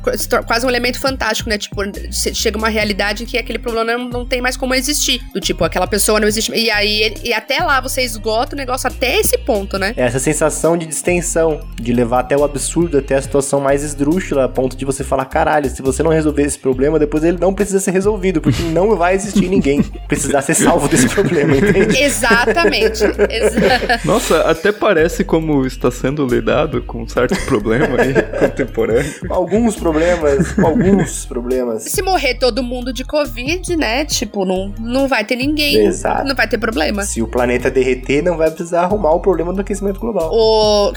[0.46, 1.58] quase um elemento fantástico, né?
[1.58, 5.20] Tipo, chega uma realidade que aquele problema não, não tem mais como existir.
[5.32, 6.52] Do tipo, aquela pessoa não existe.
[6.52, 9.92] E aí, e até lá você esgota o negócio até esse ponto, né?
[9.96, 14.48] Essa sensação de distensão, de levar até o absurdo, até a situação mais esdrúxula, a
[14.48, 17.80] ponto de você falar, caralho, se você não resolver esse problema, depois ele não precisa
[17.80, 21.98] ser resolvido, porque não vai existir ninguém precisar ser salvo desse problema, entende?
[21.98, 23.02] Exatamente.
[23.04, 23.51] Exatamente.
[24.04, 29.12] Nossa, até parece como está sendo lidado com um certo problema aí contemporâneo.
[29.30, 31.84] Alguns problemas, alguns problemas.
[31.84, 34.04] Se morrer todo mundo de Covid, né?
[34.04, 35.76] Tipo, não, não vai ter ninguém.
[35.76, 36.26] Exato.
[36.26, 37.02] Não vai ter problema.
[37.02, 40.30] Se o planeta derreter, não vai precisar arrumar o problema do aquecimento global.
[40.32, 40.92] O,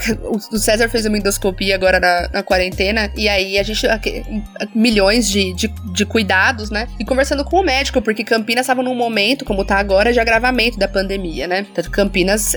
[0.52, 3.86] o César fez uma endoscopia agora na, na quarentena, e aí a gente.
[4.74, 6.88] milhões de, de, de cuidados, né?
[6.98, 10.78] E conversando com o médico, porque Campinas estava num momento, como tá agora, de agravamento
[10.78, 11.66] da pandemia, né?
[11.74, 11.96] Tanto que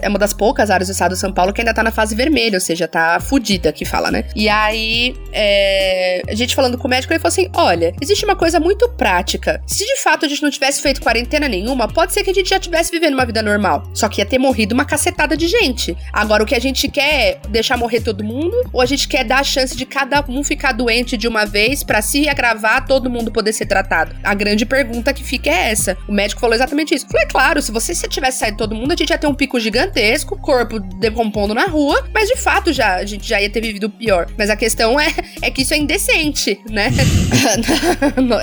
[0.02, 2.16] É uma das poucas áreas do estado de São Paulo que ainda tá na fase
[2.16, 4.26] vermelha, ou seja, tá fudida, que fala, né?
[4.36, 8.36] E aí, é, a gente falando com o médico, ele falou assim: olha, existe uma
[8.36, 9.62] coisa muito prática.
[9.66, 12.50] Se de fato a gente não tivesse feito quarentena nenhuma, pode ser que a gente
[12.50, 13.84] já tivesse vivendo uma vida normal.
[13.94, 15.96] Só que ia ter morrido uma cacetada de gente.
[16.12, 19.24] Agora, o que a gente quer é deixar morrer todo mundo, ou a gente quer
[19.24, 23.10] dar a chance de cada um ficar doente de uma vez pra se agravar, todo
[23.10, 24.16] mundo poder ser tratado?
[24.24, 25.98] A grande pergunta que fica é essa.
[26.08, 27.08] O médico falou exatamente isso.
[27.08, 29.60] Falei, claro, se você se tivesse saído todo mundo, a gente ia ter um pico
[29.80, 33.90] gigantesco, corpo decompondo na rua, mas de fato já a gente já ia ter vivido
[33.90, 34.28] pior.
[34.38, 36.90] Mas a questão é, é que isso é indecente, né?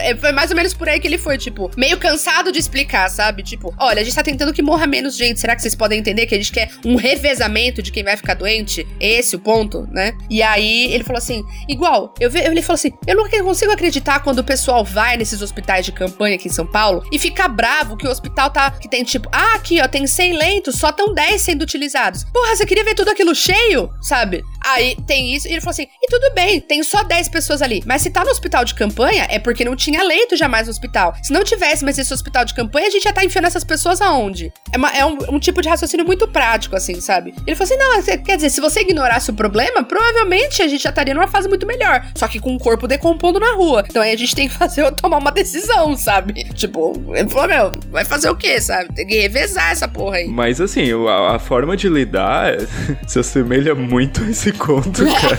[0.00, 3.08] É, foi mais ou menos por aí que ele foi, tipo, meio cansado de explicar,
[3.08, 3.42] sabe?
[3.42, 5.40] Tipo, olha, a gente tá tentando que morra menos gente.
[5.40, 8.34] Será que vocês podem entender que a gente quer um revezamento de quem vai ficar
[8.34, 8.86] doente?
[9.00, 10.12] Esse o ponto, né?
[10.30, 14.20] E aí ele falou assim: igual, eu ve, ele falou assim: eu não consigo acreditar
[14.20, 17.96] quando o pessoal vai nesses hospitais de campanha aqui em São Paulo e fica bravo
[17.96, 18.70] que o hospital tá.
[18.70, 22.24] que tem tipo, ah, aqui ó, tem 100 leitos, só estão 10 sendo utilizados.
[22.24, 24.42] Porra, você queria ver tudo aquilo cheio, sabe?
[24.64, 27.82] Aí tem isso, e ele falou assim: e tudo bem, tem só 10 pessoas ali.
[27.86, 31.14] Mas se tá no hospital de campanha, é porque não tinha leito jamais no hospital.
[31.22, 34.00] Se não tivesse mais esse hospital de campanha, a gente estar tá enfiando essas pessoas
[34.00, 34.52] aonde?
[34.72, 37.34] É, uma, é um, um, tipo de raciocínio muito prático, assim, sabe?
[37.46, 40.90] Ele falou assim: não, quer dizer, se você ignorasse o problema, provavelmente a gente já
[40.90, 42.04] estaria numa fase muito melhor.
[42.14, 43.84] Só que com o corpo decompondo na rua.
[43.88, 46.44] Então aí a gente tem que fazer tomar uma decisão, sabe?
[46.54, 48.92] Tipo, ele falou: meu, vai fazer o quê, sabe?
[48.94, 50.28] Tem que revezar essa porra aí.
[50.28, 52.54] Mas assim, a, a forma de lidar
[53.06, 55.38] se assemelha muito a esse conto, cara.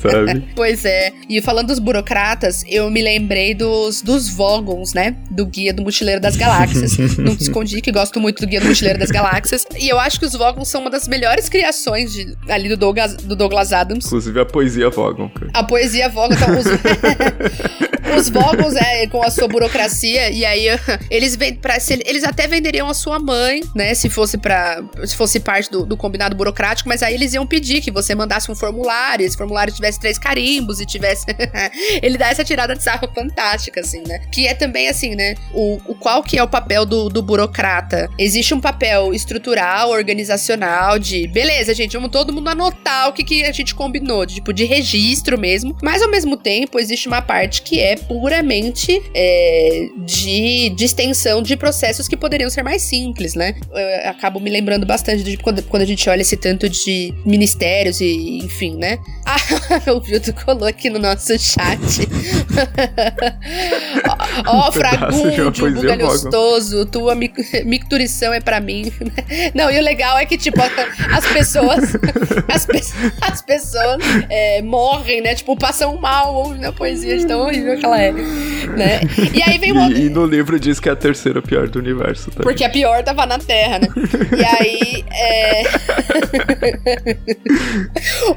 [0.00, 0.48] sabe?
[0.54, 1.12] Pois é.
[1.28, 5.16] E falando dos burocratas, eu me lembrei dos, dos Vogons, né?
[5.30, 6.96] Do Guia do Mochileiro das Galáxias.
[7.18, 9.64] Não te escondi que gosto muito do Guia do Mochileiro das Galáxias.
[9.78, 13.16] E eu acho que os Vogons são uma das melhores criações de, ali do Douglas,
[13.16, 14.06] do Douglas Adams.
[14.06, 15.28] Inclusive a poesia Vogon.
[15.28, 15.50] Cara.
[15.54, 16.34] A poesia Vogon.
[16.34, 20.66] Então, os, os Vogons, é, com a sua burocracia, e aí
[21.10, 23.94] eles, pra, se, eles até venderiam a sua mãe, né?
[23.94, 27.80] Se fosse para se fosse parte do, do combinado burocrático, mas aí eles iam pedir
[27.80, 31.26] que você mandasse um formulário, esse formulário tivesse três carimbos e tivesse.
[32.02, 34.20] ele dá essa tirada de sarro fantástica, assim, né?
[34.32, 35.34] Que é também assim, né?
[35.52, 38.08] O, o qual que é o papel do, do burocrata?
[38.18, 43.44] Existe um papel estrutural, organizacional, de beleza, gente, vamos todo mundo anotar o que, que
[43.44, 47.62] a gente combinou, de, tipo, de registro mesmo, mas ao mesmo tempo existe uma parte
[47.62, 53.54] que é puramente é, de, de extensão de processos que poderiam ser mais simples, né?
[54.04, 58.00] Eu acabo me lembrando bastante de quando, quando a gente olha esse tanto de ministérios
[58.00, 58.98] e enfim, né?
[59.28, 61.80] Ah, o Vilto colou aqui no nosso chat.
[64.46, 67.14] Ó, oh, Fragundo, buga gostoso, tua
[67.64, 68.92] micturição é pra mim.
[69.54, 71.96] Não, e o legal é que, tipo, as pessoas.
[72.48, 72.80] As, pe
[73.20, 75.34] as pessoas é, morrem, né?
[75.34, 78.12] Tipo, passam mal ouvindo a poesia de tão horrível que ela é.
[78.12, 79.00] Né?
[79.34, 79.90] E aí vem uma...
[79.90, 82.30] e, e, no livro diz que é a terceira pior do universo.
[82.30, 82.42] Tá?
[82.42, 83.88] Porque a pior tava na Terra, né?
[84.36, 85.04] E aí.
[85.12, 85.62] É...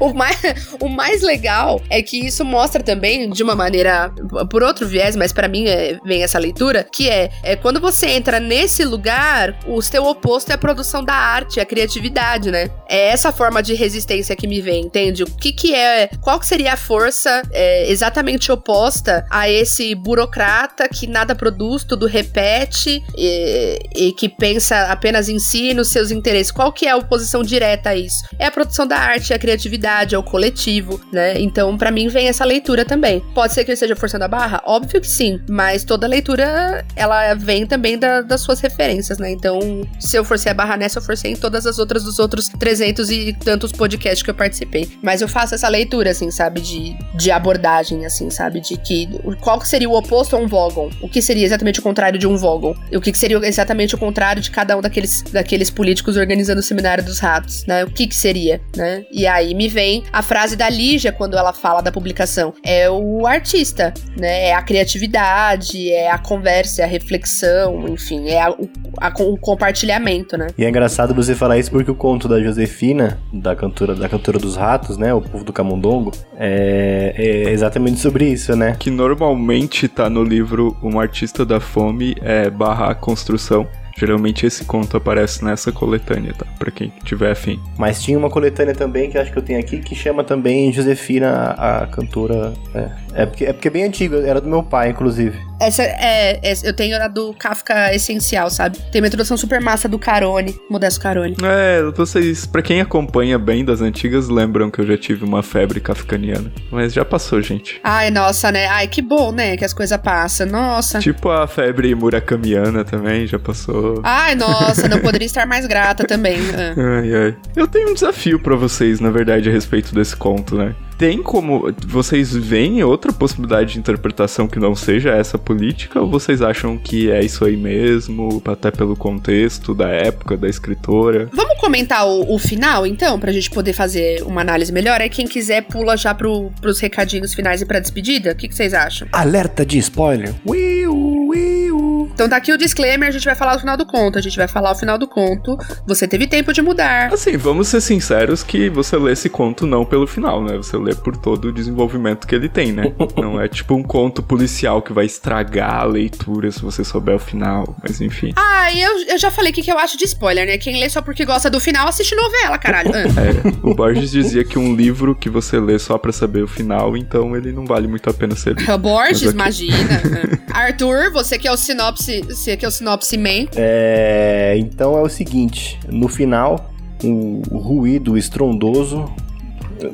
[0.00, 0.38] o, mais,
[0.80, 4.12] o mais legal é que isso mostra também, de uma maneira.
[4.50, 8.08] Por outro viés, mas para mim é, vem essa leitura, que é, é quando você
[8.08, 12.68] entra nesse lugar, o seu oposto é a produção da arte, a criatividade, né?
[12.88, 15.22] É essa forma de resistência que me vem, entende?
[15.22, 16.08] O que que é.
[16.20, 22.06] Qual que seria a força é, exatamente oposta a esse burocrata que nada produz, tudo
[22.06, 26.50] repete e, e que pensa apenas em si nos seus interesses?
[26.50, 28.24] Qual que é a oposição direta a isso?
[28.38, 31.38] É a produção da arte, é a criatividade, é o coletivo, né?
[31.40, 33.20] Então, para mim, vem essa leitura também.
[33.34, 34.62] Pode ser que eu esteja forçando a barra?
[34.64, 39.30] Óbvio que sim, mas toda leitura, ela vem também da, das suas referências, né?
[39.30, 39.58] Então,
[39.98, 43.10] se eu forcei a barra nessa, eu forcei em todas as outras dos outros 300
[43.10, 44.90] e tantos podcasts que eu participei.
[45.02, 46.60] Mas eu faço essa leitura, assim, sabe?
[46.60, 48.60] De, de abordagem, assim, sabe?
[48.60, 49.08] De que
[49.40, 50.90] qual seria o oposto a um Vogon?
[51.00, 52.74] O que seria exatamente o contrário de um Vogon?
[52.90, 56.62] E o que seria exatamente o contrário de cada um daqueles, daqueles políticos organizando o
[56.62, 57.82] Seminário dos Ratos, né?
[57.84, 59.04] O que que seria, né?
[59.10, 62.52] E aí me vem a frase da Lígia quando ela fala da publicação.
[62.62, 64.48] É o artista, né?
[64.48, 68.68] É a criatividade, é a conversa, é a reflexão, enfim, é a, o,
[69.00, 70.48] a, o compartilhamento, né?
[70.58, 74.38] E é engraçado você falar isso porque o conto da Josefina, da cantora, da cantora
[74.38, 75.14] dos ratos, né?
[75.14, 78.76] O povo do camundongo, é, é exatamente sobre isso, né?
[78.78, 83.66] Que normalmente tá no livro Um Artista da Fome é, barra construção
[84.00, 86.46] Geralmente esse conto aparece nessa coletânea, tá?
[86.58, 87.60] Pra quem tiver afim.
[87.76, 91.54] Mas tinha uma coletânea também, que acho que eu tenho aqui, que chama também Josefina,
[91.54, 92.54] a, a cantora.
[92.74, 95.38] É, é, porque, é porque é bem antiga, era do meu pai, inclusive.
[95.60, 98.78] Essa é, é- Eu tenho a do Kafka Essencial, sabe?
[98.90, 101.36] Tem uma introdução super massa do Carone, Modesto Carone.
[101.42, 105.78] É, vocês, pra quem acompanha bem das antigas, lembram que eu já tive uma febre
[105.80, 106.50] kafkaniana.
[106.70, 107.78] Mas já passou, gente.
[107.84, 108.66] Ai, nossa, né?
[108.68, 109.54] Ai, que bom, né?
[109.56, 110.46] Que as coisas passam.
[110.46, 110.98] Nossa.
[110.98, 114.00] Tipo a febre murakamiana também, já passou.
[114.02, 116.38] Ai, nossa, não poderia estar mais grata também.
[116.54, 116.74] Ah.
[117.00, 117.36] Ai, ai.
[117.54, 120.74] Eu tenho um desafio pra vocês, na verdade, a respeito desse conto, né?
[121.00, 121.74] Tem como.
[121.86, 125.98] Vocês veem outra possibilidade de interpretação que não seja essa política?
[125.98, 131.26] Ou vocês acham que é isso aí mesmo, até pelo contexto da época, da escritora?
[131.32, 135.00] Vamos comentar o, o final, então, pra gente poder fazer uma análise melhor?
[135.00, 138.32] Aí quem quiser pula já pro, pros recadinhos finais e pra despedida.
[138.32, 139.08] O que, que vocês acham?
[139.10, 140.34] Alerta de spoiler.
[140.46, 142.10] Wiu, wiu.
[142.12, 144.18] Então tá aqui o disclaimer, a gente vai falar o final do conto.
[144.18, 145.56] A gente vai falar o final do conto.
[145.86, 147.10] Você teve tempo de mudar.
[147.10, 150.58] Assim, vamos ser sinceros que você lê esse conto não pelo final, né?
[150.58, 152.92] Você lê por todo o desenvolvimento que ele tem, né?
[153.16, 157.18] Não é tipo um conto policial que vai estragar a leitura se você souber o
[157.18, 158.32] final, mas enfim.
[158.36, 160.58] Ah, e eu, eu já falei o que, que eu acho de spoiler, né?
[160.58, 162.90] Quem lê só porque gosta do final, assiste novela, caralho.
[162.94, 162.98] Ah.
[163.20, 166.96] É, o Borges dizia que um livro que você lê só pra saber o final,
[166.96, 168.72] então ele não vale muito a pena ser lido.
[168.72, 169.76] O Borges, aqui- imagina.
[170.52, 170.62] Ah.
[170.64, 173.46] Arthur, você que é o sinopse, você que é o sinopse man.
[173.54, 176.72] É, então é o seguinte: no final,
[177.04, 179.04] o, o ruído estrondoso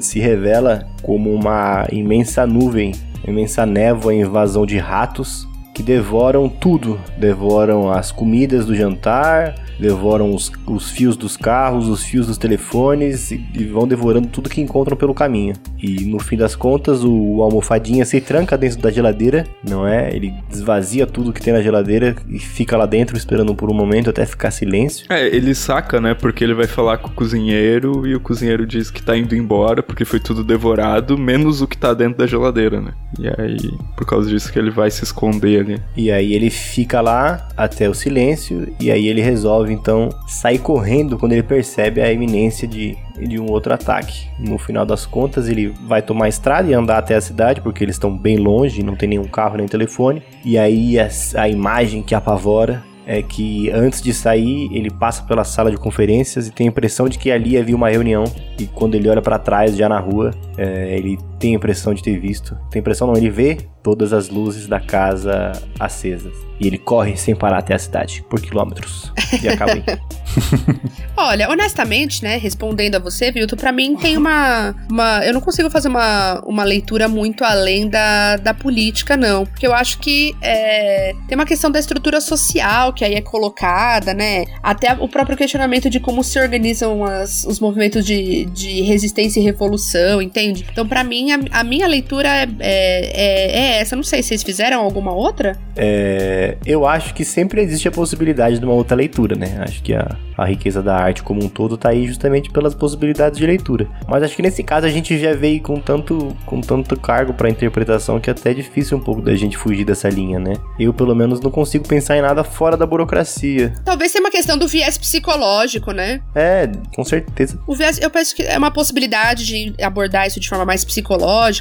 [0.01, 2.93] se revela como uma imensa nuvem,
[3.27, 6.99] imensa névoa, invasão de ratos que devoram tudo.
[7.19, 13.31] Devoram as comidas do jantar, devoram os, os fios dos carros, os fios dos telefones
[13.31, 15.55] e, e vão devorando tudo que encontram pelo caminho.
[15.79, 20.17] E no fim das contas, o, o almofadinha se tranca dentro da geladeira, não é?
[20.17, 24.09] Ele esvazia tudo que tem na geladeira e fica lá dentro esperando por um momento
[24.09, 25.07] até ficar silêncio.
[25.11, 26.15] É, ele saca, né?
[26.15, 29.83] Porque ele vai falar com o cozinheiro e o cozinheiro diz que tá indo embora
[29.83, 32.93] porque foi tudo devorado, menos o que tá dentro da geladeira, né?
[33.19, 35.83] E aí, por causa disso que ele vai se esconder ali.
[35.97, 41.19] E aí ele fica lá até o silêncio e aí ele resolve então sair correndo
[41.19, 44.29] quando ele percebe a iminência de, de um outro ataque.
[44.39, 47.85] No final das contas, ele vai tomar a estrada e andar até a cidade porque
[47.85, 50.23] eles estão bem longe, não tem nenhum carro nem telefone.
[50.45, 55.45] E aí a, a imagem que apavora é que antes de sair, ele passa pela
[55.45, 58.25] sala de conferências e tem a impressão de que ali havia uma reunião.
[58.59, 62.03] E quando ele olha pra trás, já na rua, é, ele tem a impressão de
[62.03, 62.55] ter visto.
[62.71, 66.33] Tem a impressão não, ele vê todas as luzes da casa acesas.
[66.59, 69.13] E ele corre sem parar até a cidade, por quilômetros.
[69.43, 69.85] E acaba aí.
[71.17, 75.25] Olha, honestamente, né, respondendo a você, Vilto, pra mim tem uma, uma.
[75.25, 79.45] Eu não consigo fazer uma, uma leitura muito além da, da política, não.
[79.47, 84.13] Porque eu acho que é, tem uma questão da estrutura social que aí é colocada,
[84.15, 84.45] né?
[84.63, 89.43] Até o próprio questionamento de como se organizam as- os movimentos de, de resistência e
[89.43, 90.67] revolução, entende?
[90.71, 93.97] Então, pra mim, a, a minha leitura é, é, é- é essa.
[93.97, 95.57] Não sei, vocês fizeram alguma outra?
[95.77, 99.59] É, eu acho que sempre existe a possibilidade de uma outra leitura, né?
[99.61, 103.39] Acho que a, a riqueza da arte como um todo tá aí justamente pelas possibilidades
[103.39, 103.87] de leitura.
[104.09, 107.49] Mas acho que nesse caso a gente já veio com tanto, com tanto cargo pra
[107.49, 110.55] interpretação que é até difícil um pouco da gente fugir dessa linha, né?
[110.79, 113.73] Eu, pelo menos, não consigo pensar em nada fora da burocracia.
[113.85, 116.21] Talvez tenha uma questão do viés psicológico, né?
[116.35, 117.59] É, com certeza.
[117.67, 121.16] O viés, eu penso que é uma possibilidade de abordar isso de forma mais psicológica,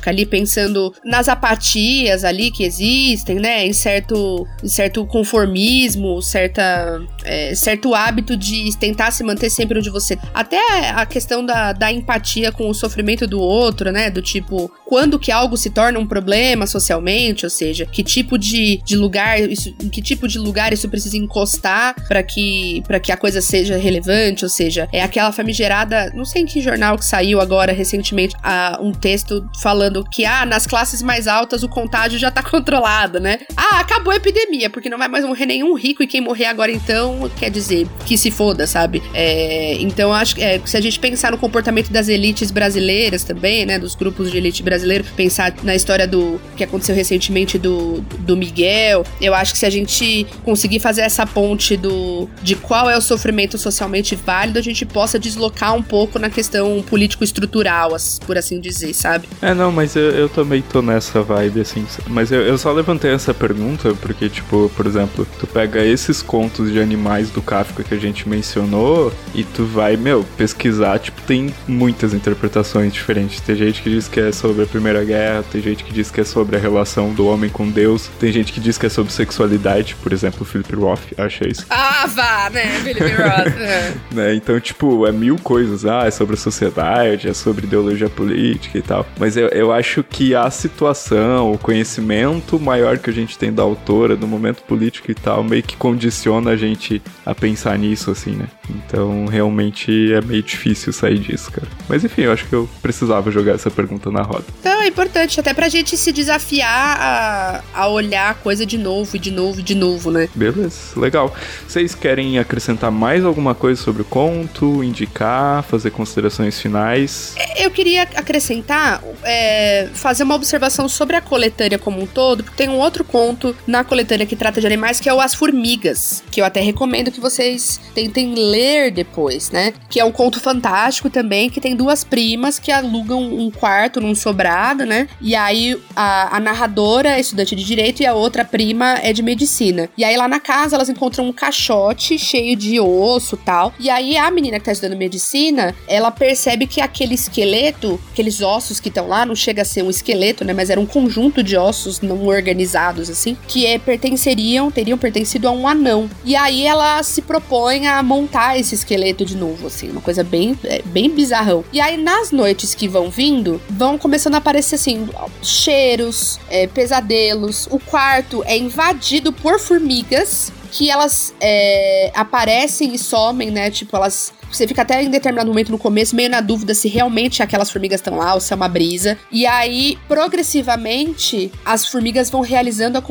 [0.10, 3.66] ali pensando nas apatias ali que existem, né?
[3.66, 9.90] Em certo, em certo conformismo, certa, é, certo hábito de tentar se manter sempre onde
[9.90, 10.18] você.
[10.34, 14.10] Até a questão da, da empatia com o sofrimento do outro, né?
[14.10, 18.82] Do tipo, quando que algo se torna um problema socialmente, ou seja, que tipo de,
[18.84, 23.18] de lugar, isso, em que tipo de lugar isso precisa encostar para que, que a
[23.18, 27.40] coisa seja relevante, ou seja, é aquela famigerada, não sei em que jornal que saiu
[27.40, 32.32] agora recentemente, ah, um texto falando que, ah, nas classes mais altas o contágio já
[32.32, 33.40] tá controlado, né?
[33.56, 36.72] Ah, acabou a epidemia, porque não vai mais morrer nenhum rico e quem morrer agora
[36.72, 39.02] então, quer dizer, que se foda, sabe?
[39.14, 43.66] É, então acho que é, se a gente pensar no comportamento das elites brasileiras também,
[43.66, 48.36] né, dos grupos de elite brasileiro, pensar na história do que aconteceu recentemente do, do
[48.36, 52.98] Miguel, eu acho que se a gente conseguir fazer essa ponte do de qual é
[52.98, 58.60] o sofrimento socialmente válido, a gente possa deslocar um pouco na questão político-estrutural, por assim
[58.60, 59.28] dizer, sabe?
[59.42, 61.86] É, não, mas eu, eu também tô nessa vibe, assim.
[62.08, 66.72] Mas eu, eu só levantei essa pergunta porque, tipo, por exemplo, tu pega esses contos
[66.72, 71.54] de animais do Kafka que a gente mencionou e tu vai, meu, pesquisar, tipo, tem
[71.68, 73.40] muitas interpretações diferentes.
[73.42, 76.22] Tem gente que diz que é sobre a Primeira Guerra, tem gente que diz que
[76.22, 79.12] é sobre a relação do homem com Deus, tem gente que diz que é sobre
[79.12, 81.66] sexualidade, por exemplo, o Philip Roth acha isso.
[81.70, 83.56] Ah, vá, né, Philip Roth.
[83.60, 83.94] é.
[84.12, 84.36] né?
[84.36, 85.86] Então, tipo, é mil coisas.
[85.86, 89.06] Ah, é sobre a sociedade, é sobre ideologia política e tal.
[89.20, 93.64] Mas eu, eu acho que a situação, o conhecimento maior que a gente tem da
[93.64, 98.32] autora, do momento político e tal, meio que condiciona a gente a pensar nisso, assim,
[98.32, 98.48] né?
[98.70, 101.68] Então, realmente é meio difícil sair disso, cara.
[101.88, 104.46] Mas enfim, eu acho que eu precisava jogar essa pergunta na roda.
[104.60, 109.16] Então é importante, até pra gente se desafiar a, a olhar a coisa de novo,
[109.16, 110.30] e de novo, e de novo, né?
[110.36, 111.34] Beleza, legal.
[111.68, 117.36] Vocês querem acrescentar mais alguma coisa sobre o conto, indicar, fazer considerações finais?
[117.58, 122.70] Eu queria acrescentar, é, fazer uma observação sobre a coletânea como um todo, porque tem
[122.70, 126.42] um outro conto na coletânea que trata de animais, que é o As Formigas, que
[126.42, 129.74] eu até recomendo que vocês tentem ler depois, né?
[129.90, 134.16] Que é um conto fantástico também, que tem duas primas que alugam um quarto num
[134.16, 135.08] sobrado, né?
[135.22, 139.22] E aí a, a narradora é estudante de direito e a outra prima é de
[139.22, 139.90] medicina.
[139.98, 143.74] E aí lá na casa elas encontram um caixote cheio de osso tal.
[143.80, 148.80] E aí a menina que tá estudando medicina, ela percebe que aquele esqueleto, aqueles ossos
[148.80, 150.54] que estão lá, não chega a ser um esqueleto, né?
[150.54, 155.52] Mas era um conjunto de ossos não organizados, assim, que é, pertenceriam, teriam pertencido a
[155.52, 156.10] um anão.
[156.24, 160.58] E aí ela se propõe a montar esse esqueleto de novo, assim, uma coisa bem,
[160.64, 161.64] é, bem bizarrão.
[161.72, 165.08] E aí nas noites que vão vindo, vão começando a aparecer, assim,
[165.42, 167.68] cheiros, é, pesadelos.
[167.72, 173.72] O quarto é invadido por formigas que elas é, aparecem e somem, né?
[173.72, 174.34] Tipo, elas.
[174.56, 178.00] Você fica até em determinado momento no começo meio na dúvida se realmente aquelas formigas
[178.00, 179.18] estão lá ou se é uma brisa.
[179.32, 183.04] E aí, progressivamente, as formigas vão realizando a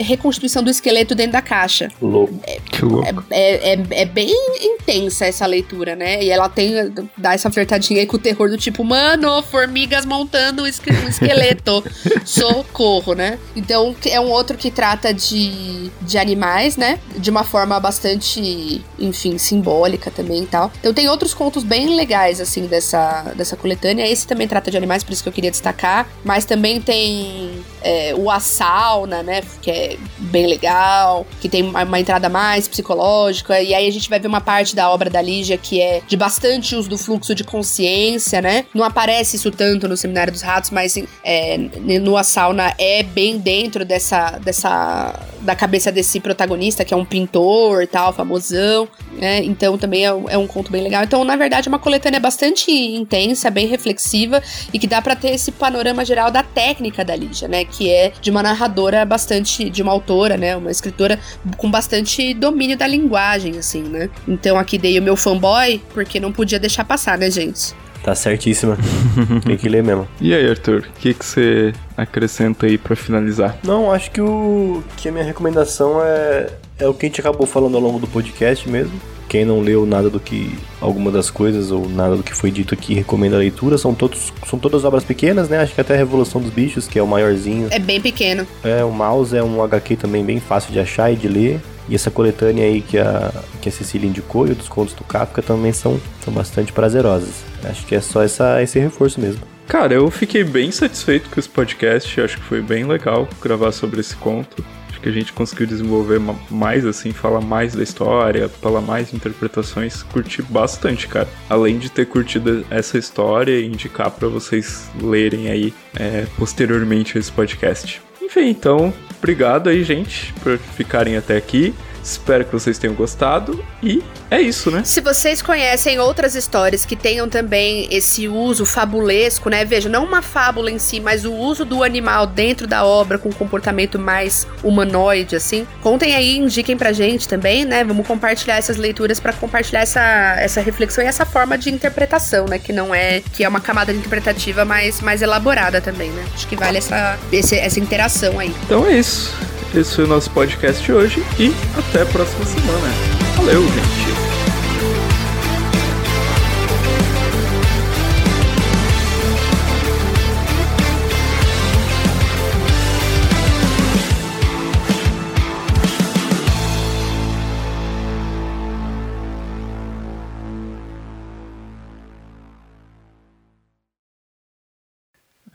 [0.00, 1.88] reconstituição do esqueleto dentro da caixa.
[2.00, 2.38] Louco.
[2.70, 3.24] Que louco.
[3.30, 6.22] É, é, é, bem intensa essa leitura, né?
[6.22, 6.72] E ela tem.
[7.16, 11.84] dá essa flertadinha aí com o terror do tipo, mano, formigas montando um esqueleto.
[12.24, 13.38] Socorro, né?
[13.56, 16.98] Então, é um outro que trata de, de animais, né?
[17.16, 20.70] De uma forma bastante, enfim, simbólica também e tal.
[20.78, 24.06] Então tem outros contos bem legais, assim, dessa, dessa coletânea.
[24.06, 26.08] Esse também trata de animais, por isso que eu queria destacar.
[26.24, 29.42] Mas também tem é, o A Sauna, né?
[29.60, 31.26] Que é bem legal.
[31.40, 33.60] Que tem uma, entrada mais psicológica.
[33.60, 36.16] E aí a gente vai ver uma parte da obra da Lígia que é de
[36.16, 38.64] bastante uso do fluxo de consciência, né?
[38.74, 41.58] Não aparece isso tanto no Seminário dos Ratos, mas é,
[42.00, 45.14] no A Sauna é bem dentro dessa, dessa.
[45.40, 48.88] da cabeça desse protagonista, que é um pintor e tal, famosão.
[49.12, 49.44] Né?
[49.44, 51.04] Então também é, é um conto bem legal.
[51.04, 54.42] Então, na verdade, é uma coletânea bastante intensa, bem reflexiva
[54.72, 57.64] e que dá para ter esse panorama geral da técnica da Lígia, né?
[57.64, 60.56] Que é de uma narradora bastante, de uma autora, né?
[60.56, 61.18] Uma escritora
[61.56, 64.08] com bastante domínio da linguagem, assim, né?
[64.26, 67.74] Então aqui dei o meu fanboy, porque não podia deixar passar, né, gente?
[68.02, 68.76] Tá certíssima.
[69.46, 70.08] Tem que ler mesmo.
[70.20, 73.56] E aí, Arthur, o que, que você acrescenta aí para finalizar?
[73.62, 76.48] Não, acho que o que a minha recomendação é,
[76.78, 79.00] é o que a gente acabou falando ao longo do podcast mesmo.
[79.28, 82.74] Quem não leu nada do que alguma das coisas ou nada do que foi dito
[82.74, 83.78] aqui recomenda a leitura.
[83.78, 85.58] São todos são todas obras pequenas, né?
[85.58, 87.68] Acho que até a Revolução dos Bichos, que é o maiorzinho.
[87.70, 88.46] É bem pequeno.
[88.62, 91.60] É, o Mouse é um HQ também bem fácil de achar e de ler.
[91.88, 95.42] E essa coletânea aí que a, que a Cecília indicou e dos contos do Kafka
[95.42, 97.44] também são, são bastante prazerosas.
[97.64, 99.42] Acho que é só essa, esse reforço mesmo.
[99.66, 102.20] Cara, eu fiquei bem satisfeito com esse podcast.
[102.20, 104.64] Acho que foi bem legal gravar sobre esse conto
[105.02, 110.40] que a gente conseguiu desenvolver mais, assim, falar mais da história, falar mais interpretações, curti
[110.42, 111.28] bastante, cara.
[111.50, 117.32] Além de ter curtido essa história e indicar para vocês lerem aí é, posteriormente esse
[117.32, 118.00] podcast.
[118.20, 121.74] Enfim, então, obrigado aí, gente, por ficarem até aqui.
[122.02, 124.82] Espero que vocês tenham gostado e é isso, né?
[124.84, 129.64] Se vocês conhecem outras histórias que tenham também esse uso fabulesco, né?
[129.64, 133.28] Veja, não uma fábula em si, mas o uso do animal dentro da obra com
[133.28, 135.66] um comportamento mais humanoide, assim.
[135.80, 137.84] Contem aí, indiquem pra gente também, né?
[137.84, 142.58] Vamos compartilhar essas leituras para compartilhar essa, essa reflexão e essa forma de interpretação, né?
[142.58, 143.22] Que não é.
[143.32, 146.24] que é uma camada interpretativa mais, mais elaborada também, né?
[146.34, 148.52] Acho que vale essa, esse, essa interação aí.
[148.64, 149.32] Então é isso.
[149.74, 152.88] Esse foi o nosso podcast hoje e até a próxima semana.
[153.36, 154.31] Valeu, gente!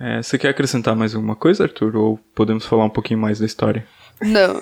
[0.07, 1.97] É, você quer acrescentar mais alguma coisa, Arthur?
[1.97, 3.85] Ou podemos falar um pouquinho mais da história?
[4.21, 4.61] Não.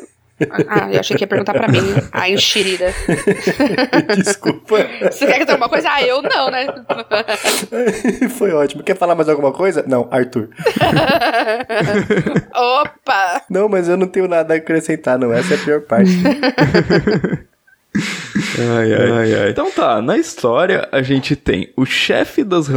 [0.67, 1.79] Ah, eu achei que ia perguntar pra mim.
[2.11, 2.91] A enxerida.
[4.17, 4.77] Desculpa.
[5.03, 5.87] Você quer que alguma coisa?
[5.89, 6.65] Ah, eu não, né?
[8.37, 8.83] Foi ótimo.
[8.83, 9.85] Quer falar mais alguma coisa?
[9.87, 10.49] Não, Arthur.
[12.53, 13.43] Opa!
[13.47, 15.31] Não, mas eu não tenho nada a acrescentar, não.
[15.31, 16.11] Essa é a pior parte.
[18.57, 19.49] Ai, ai, ai, ai.
[19.51, 22.67] Então tá, na história a gente tem o chefe das